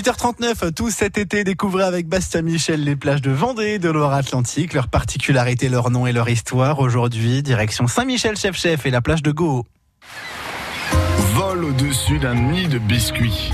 8h39, 0.00 0.72
tout 0.72 0.88
cet 0.88 1.18
été, 1.18 1.44
découvrez 1.44 1.84
avec 1.84 2.08
Bastien 2.08 2.40
Michel 2.40 2.84
les 2.84 2.96
plages 2.96 3.20
de 3.20 3.30
Vendée, 3.30 3.78
de 3.78 3.90
Loire-Atlantique, 3.90 4.72
leurs 4.72 4.88
particularités, 4.88 5.68
leur 5.68 5.90
nom 5.90 6.06
et 6.06 6.12
leur 6.12 6.30
histoire. 6.30 6.78
Aujourd'hui, 6.78 7.42
direction 7.42 7.86
Saint-Michel-Chef-Chef 7.86 8.86
et 8.86 8.90
la 8.90 9.02
plage 9.02 9.22
de 9.22 9.30
Go. 9.30 9.66
Vol 11.34 11.64
au-dessus 11.66 12.18
d'un 12.18 12.34
nid 12.34 12.66
de 12.66 12.78
biscuits. 12.78 13.52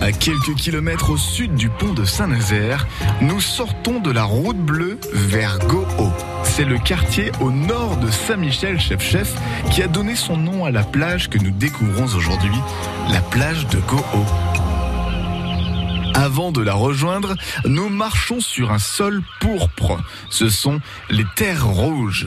À 0.00 0.10
quelques 0.10 0.56
kilomètres 0.56 1.10
au 1.10 1.16
sud 1.16 1.54
du 1.54 1.68
pont 1.68 1.94
de 1.94 2.04
Saint-Nazaire, 2.04 2.88
nous 3.20 3.40
sortons 3.40 4.00
de 4.00 4.10
la 4.10 4.24
route 4.24 4.58
bleue 4.58 4.98
vers 5.12 5.60
Goho. 5.60 6.10
C'est 6.42 6.64
le 6.64 6.78
quartier 6.78 7.30
au 7.40 7.52
nord 7.52 7.98
de 7.98 8.10
Saint-Michel-Chef-Chef 8.10 9.32
qui 9.70 9.80
a 9.80 9.86
donné 9.86 10.16
son 10.16 10.36
nom 10.36 10.64
à 10.64 10.72
la 10.72 10.82
plage 10.82 11.30
que 11.30 11.38
nous 11.38 11.52
découvrons 11.52 12.06
aujourd'hui, 12.16 12.58
la 13.12 13.20
plage 13.20 13.68
de 13.68 13.78
Goho. 13.78 14.26
Avant 16.16 16.50
de 16.50 16.62
la 16.62 16.72
rejoindre, 16.72 17.34
nous 17.66 17.90
marchons 17.90 18.40
sur 18.40 18.72
un 18.72 18.78
sol 18.78 19.22
pourpre. 19.38 20.02
Ce 20.30 20.48
sont 20.48 20.80
les 21.10 21.26
terres 21.36 21.66
rouges. 21.66 22.26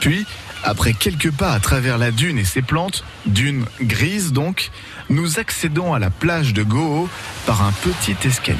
Puis, 0.00 0.26
après 0.64 0.92
quelques 0.92 1.30
pas 1.30 1.52
à 1.52 1.60
travers 1.60 1.98
la 1.98 2.10
dune 2.10 2.36
et 2.36 2.44
ses 2.44 2.62
plantes, 2.62 3.04
dune 3.26 3.64
grise 3.80 4.32
donc, 4.32 4.72
nous 5.08 5.38
accédons 5.38 5.94
à 5.94 6.00
la 6.00 6.10
plage 6.10 6.52
de 6.52 6.64
Goho 6.64 7.08
par 7.46 7.62
un 7.62 7.70
petit 7.70 8.16
escalier. 8.26 8.58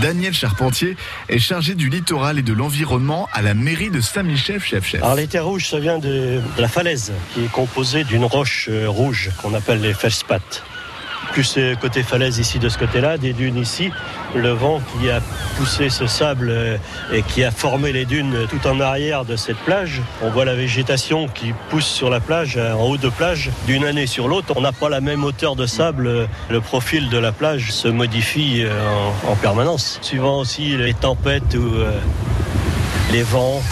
Daniel 0.00 0.32
Charpentier 0.32 0.96
est 1.28 1.38
chargé 1.38 1.74
du 1.74 1.90
littoral 1.90 2.38
et 2.38 2.42
de 2.42 2.54
l'environnement 2.54 3.28
à 3.34 3.42
la 3.42 3.52
mairie 3.52 3.90
de 3.90 4.00
Saint-Michel-Chef-Chef. 4.00 5.02
Alors 5.02 5.16
les 5.16 5.26
terres 5.26 5.44
rouges, 5.44 5.68
ça 5.68 5.78
vient 5.78 5.98
de 5.98 6.40
la 6.56 6.68
falaise 6.68 7.12
qui 7.34 7.44
est 7.44 7.52
composée 7.52 8.04
d'une 8.04 8.24
roche 8.24 8.70
euh, 8.70 8.88
rouge 8.88 9.30
qu'on 9.42 9.52
appelle 9.52 9.82
les 9.82 9.92
feldspaths 9.92 10.64
plus 11.32 11.58
côté 11.80 12.02
falaise 12.02 12.38
ici 12.38 12.58
de 12.58 12.68
ce 12.68 12.78
côté-là, 12.78 13.18
des 13.18 13.32
dunes 13.32 13.58
ici. 13.58 13.90
Le 14.34 14.50
vent 14.50 14.80
qui 14.80 15.10
a 15.10 15.20
poussé 15.56 15.88
ce 15.88 16.06
sable 16.06 16.48
euh, 16.50 16.76
et 17.12 17.22
qui 17.22 17.44
a 17.44 17.50
formé 17.50 17.92
les 17.92 18.04
dunes 18.04 18.46
tout 18.48 18.66
en 18.66 18.80
arrière 18.80 19.24
de 19.24 19.36
cette 19.36 19.56
plage. 19.58 20.02
On 20.22 20.30
voit 20.30 20.44
la 20.44 20.54
végétation 20.54 21.28
qui 21.28 21.52
pousse 21.70 21.86
sur 21.86 22.10
la 22.10 22.20
plage, 22.20 22.56
euh, 22.56 22.72
en 22.72 22.84
haut 22.84 22.96
de 22.96 23.08
plage, 23.08 23.50
d'une 23.66 23.84
année 23.84 24.06
sur 24.06 24.28
l'autre. 24.28 24.52
On 24.56 24.60
n'a 24.60 24.72
pas 24.72 24.88
la 24.88 25.00
même 25.00 25.24
hauteur 25.24 25.56
de 25.56 25.66
sable. 25.66 26.28
Le 26.50 26.60
profil 26.60 27.08
de 27.08 27.18
la 27.18 27.32
plage 27.32 27.72
se 27.72 27.88
modifie 27.88 28.62
euh, 28.64 28.70
en, 29.28 29.36
permanence, 29.36 29.98
suivant 30.02 30.40
aussi 30.40 30.76
les 30.76 30.94
tempêtes 30.94 31.54
ou 31.54 31.72
les 33.12 33.22
vents. 33.22 33.62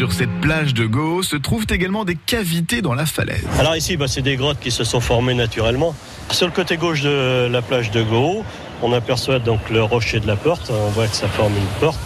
Sur 0.00 0.14
cette 0.14 0.40
plage 0.40 0.72
de 0.72 0.86
Go 0.86 1.22
se 1.22 1.36
trouvent 1.36 1.66
également 1.68 2.06
des 2.06 2.14
cavités 2.14 2.80
dans 2.80 2.94
la 2.94 3.04
falaise. 3.04 3.44
Alors 3.58 3.76
ici, 3.76 3.98
bah, 3.98 4.08
c'est 4.08 4.22
des 4.22 4.36
grottes 4.36 4.58
qui 4.58 4.70
se 4.70 4.82
sont 4.82 5.00
formées 5.00 5.34
naturellement. 5.34 5.94
Sur 6.30 6.46
le 6.46 6.54
côté 6.54 6.78
gauche 6.78 7.02
de 7.02 7.50
la 7.52 7.60
plage 7.60 7.90
de 7.90 8.02
Go, 8.02 8.42
on 8.80 8.94
aperçoit 8.94 9.40
donc 9.40 9.68
le 9.68 9.82
rocher 9.82 10.18
de 10.18 10.26
la 10.26 10.36
porte. 10.36 10.70
On 10.70 10.88
voit 10.88 11.06
que 11.06 11.14
ça 11.14 11.28
forme 11.28 11.52
une 11.54 11.80
porte. 11.80 12.00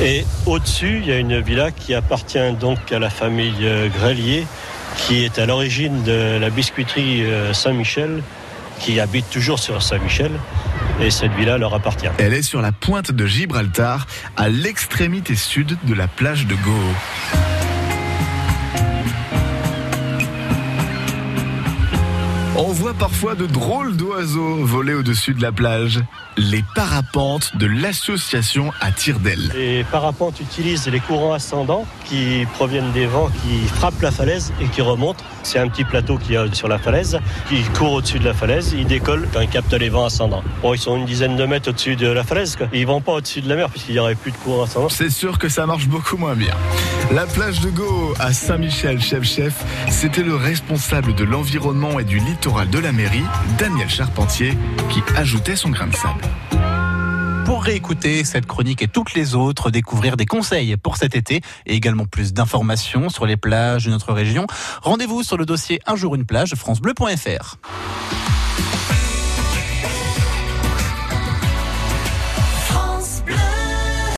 Et 0.00 0.24
au-dessus, 0.46 1.00
il 1.02 1.08
y 1.08 1.10
a 1.10 1.18
une 1.18 1.40
villa 1.40 1.72
qui 1.72 1.94
appartient 1.94 2.52
donc 2.60 2.78
à 2.92 3.00
la 3.00 3.10
famille 3.10 3.54
euh, 3.62 3.88
Grelier, 3.88 4.46
qui 4.96 5.24
est 5.24 5.40
à 5.40 5.46
l'origine 5.46 6.04
de 6.04 6.38
la 6.38 6.48
biscuiterie 6.48 7.24
euh, 7.24 7.52
Saint-Michel, 7.52 8.22
qui 8.78 9.00
habite 9.00 9.28
toujours 9.30 9.58
sur 9.58 9.82
Saint-Michel 9.82 10.30
et 11.00 11.10
cette 11.10 11.32
villa 11.32 11.58
leur 11.58 11.74
appartient. 11.74 12.08
Elle 12.18 12.34
est 12.34 12.42
sur 12.42 12.60
la 12.60 12.72
pointe 12.72 13.12
de 13.12 13.26
Gibraltar, 13.26 14.06
à 14.36 14.48
l'extrémité 14.48 15.34
sud 15.34 15.76
de 15.84 15.94
la 15.94 16.08
plage 16.08 16.46
de 16.46 16.54
Goho. 16.54 17.59
On 22.62 22.72
voit 22.72 22.92
parfois 22.92 23.34
de 23.34 23.46
drôles 23.46 23.96
d'oiseaux 23.96 24.56
voler 24.66 24.92
au-dessus 24.92 25.32
de 25.32 25.40
la 25.40 25.50
plage 25.50 25.98
les 26.36 26.62
parapentes 26.74 27.56
de 27.56 27.64
l'association 27.64 28.70
à 28.82 28.92
tire 28.92 29.18
d'aile. 29.18 29.50
Les 29.54 29.82
parapentes 29.84 30.40
utilisent 30.40 30.86
les 30.86 31.00
courants 31.00 31.32
ascendants 31.32 31.86
qui 32.04 32.46
proviennent 32.52 32.92
des 32.92 33.06
vents 33.06 33.30
qui 33.42 33.66
frappent 33.66 34.02
la 34.02 34.10
falaise 34.10 34.52
et 34.60 34.66
qui 34.66 34.82
remontent. 34.82 35.24
C'est 35.42 35.58
un 35.58 35.68
petit 35.68 35.84
plateau 35.84 36.18
qui 36.18 36.34
est 36.34 36.54
sur 36.54 36.68
la 36.68 36.78
falaise, 36.78 37.18
qui 37.48 37.62
court 37.78 37.92
au-dessus 37.92 38.18
de 38.18 38.26
la 38.26 38.34
falaise. 38.34 38.74
Ils 38.76 38.86
décollent 38.86 39.26
quand 39.32 39.40
ils 39.40 39.48
captent 39.48 39.72
les 39.72 39.88
vents 39.88 40.04
ascendants. 40.04 40.44
Bon, 40.60 40.74
ils 40.74 40.78
sont 40.78 40.98
une 40.98 41.06
dizaine 41.06 41.36
de 41.36 41.46
mètres 41.46 41.70
au-dessus 41.70 41.96
de 41.96 42.08
la 42.08 42.24
falaise. 42.24 42.56
Quoi. 42.56 42.66
Ils 42.74 42.86
vont 42.86 43.00
pas 43.00 43.12
au-dessus 43.12 43.40
de 43.40 43.48
la 43.48 43.56
mer 43.56 43.70
puisqu'il 43.70 43.92
n'y 43.92 44.00
aurait 44.00 44.16
plus 44.16 44.32
de 44.32 44.36
courant 44.36 44.64
ascendant. 44.64 44.90
C'est 44.90 45.08
sûr 45.08 45.38
que 45.38 45.48
ça 45.48 45.64
marche 45.64 45.86
beaucoup 45.86 46.18
moins 46.18 46.36
bien. 46.36 46.52
La 47.12 47.26
plage 47.26 47.60
de 47.60 47.70
Go 47.70 48.14
à 48.20 48.32
Saint-Michel-Chef-Chef, 48.32 49.64
c'était 49.90 50.22
le 50.22 50.36
responsable 50.36 51.14
de 51.14 51.24
l'environnement 51.24 51.98
et 51.98 52.04
du 52.04 52.18
littoral 52.18 52.70
de 52.70 52.78
la 52.78 52.92
mairie, 52.92 53.24
Daniel 53.58 53.88
Charpentier, 53.88 54.56
qui 54.88 55.02
ajoutait 55.16 55.56
son 55.56 55.70
grain 55.70 55.88
de 55.88 55.96
sable. 55.96 56.22
Pour 57.44 57.64
réécouter 57.64 58.22
cette 58.24 58.46
chronique 58.46 58.80
et 58.82 58.86
toutes 58.86 59.14
les 59.14 59.34
autres, 59.34 59.72
découvrir 59.72 60.16
des 60.16 60.26
conseils 60.26 60.76
pour 60.76 60.96
cet 60.96 61.16
été 61.16 61.40
et 61.66 61.74
également 61.74 62.06
plus 62.06 62.32
d'informations 62.32 63.08
sur 63.08 63.26
les 63.26 63.36
plages 63.36 63.86
de 63.86 63.90
notre 63.90 64.12
région, 64.12 64.46
rendez-vous 64.82 65.24
sur 65.24 65.36
le 65.36 65.44
dossier 65.44 65.80
Un 65.86 65.96
jour 65.96 66.14
une 66.14 66.24
plage 66.24 66.54
francebleu.fr. 66.54 67.56